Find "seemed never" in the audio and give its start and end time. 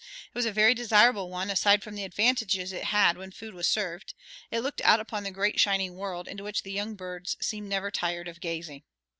7.39-7.91